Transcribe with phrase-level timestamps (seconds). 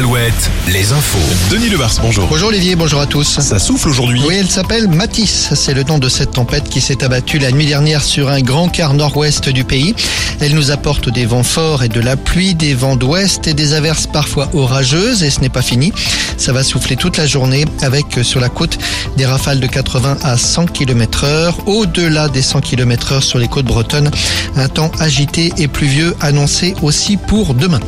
[0.00, 1.18] Alouette, les infos.
[1.50, 2.26] Denis Lebars, bonjour.
[2.26, 3.38] Bonjour Olivier, bonjour à tous.
[3.38, 4.22] Ça souffle aujourd'hui.
[4.26, 5.50] Oui, elle s'appelle Matisse.
[5.54, 8.70] C'est le nom de cette tempête qui s'est abattue la nuit dernière sur un grand
[8.70, 9.94] quart nord-ouest du pays.
[10.40, 13.74] Elle nous apporte des vents forts et de la pluie, des vents d'ouest et des
[13.74, 15.92] averses parfois orageuses et ce n'est pas fini.
[16.38, 18.78] Ça va souffler toute la journée avec euh, sur la côte
[19.18, 21.68] des rafales de 80 à 100 km heure.
[21.68, 24.10] Au-delà des 100 km heure sur les côtes bretonnes,
[24.56, 27.80] un temps agité et pluvieux annoncé aussi pour demain.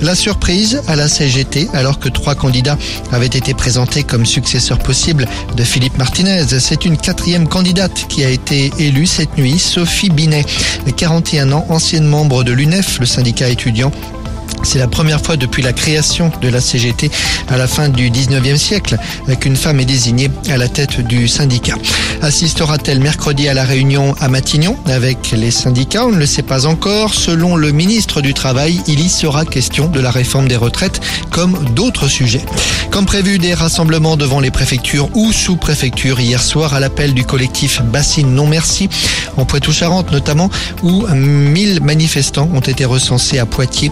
[0.00, 2.78] La surprise à la CGT, alors que trois candidats
[3.12, 5.26] avaient été présentés comme successeurs possibles
[5.56, 6.44] de Philippe Martinez.
[6.60, 10.44] C'est une quatrième candidate qui a été élue cette nuit, Sophie Binet,
[10.96, 13.90] 41 ans, ancienne membre de l'UNEF, le syndicat étudiant
[14.62, 17.10] c'est la première fois depuis la création de la CGT
[17.48, 18.96] à la fin du 19e siècle
[19.40, 21.76] qu'une femme est désignée à la tête du syndicat.
[22.22, 26.06] Assistera-t-elle mercredi à la réunion à Matignon avec les syndicats?
[26.06, 27.14] On ne le sait pas encore.
[27.14, 31.00] Selon le ministre du Travail, il y sera question de la réforme des retraites
[31.30, 32.44] comme d'autres sujets.
[32.90, 37.82] Comme prévu, des rassemblements devant les préfectures ou sous-préfectures hier soir à l'appel du collectif
[37.82, 38.88] Bassine Non Merci
[39.36, 40.50] en Poitou-Charentes notamment
[40.82, 43.90] où 1000 manifestants ont été recensés à Poitiers.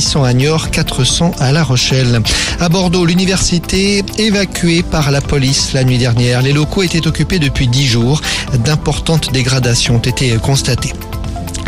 [0.00, 2.20] 600 à Niort, 400 à La Rochelle.
[2.60, 6.42] À Bordeaux, l'université évacuée par la police la nuit dernière.
[6.42, 8.20] Les locaux étaient occupés depuis 10 jours.
[8.62, 10.92] D'importantes dégradations ont été constatées.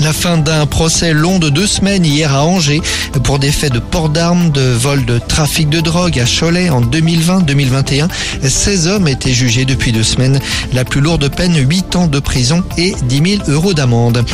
[0.01, 2.81] La fin d'un procès long de deux semaines hier à Angers
[3.25, 6.81] pour des faits de port d'armes, de vol de trafic de drogue à Cholet en
[6.83, 8.09] 2020-2021.
[8.47, 10.39] 16 hommes étaient jugés depuis deux semaines.
[10.73, 14.25] La plus lourde peine, 8 ans de prison et 10 000 euros d'amende.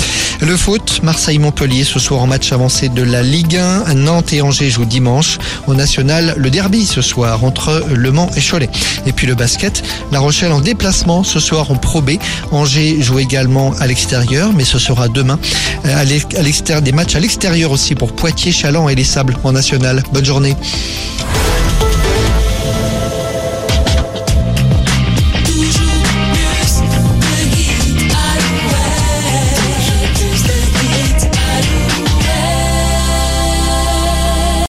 [0.40, 3.94] Le foot, Marseille-Montpellier ce soir en match avancé de la Ligue 1.
[3.94, 5.38] Nantes et Angers jouent dimanche.
[5.66, 8.68] Au National, le derby ce soir entre Le Mans et Cholet.
[9.06, 12.12] Et puis le basket, La Rochelle en déplacement ce soir en Pro B.
[12.50, 15.38] Angers joue également à l'extérieur, mais ce sera demain
[15.84, 20.02] à l'extérieur des matchs à l'extérieur aussi pour Poitiers, Chaland et les Sables en national.
[20.12, 20.56] Bonne journée.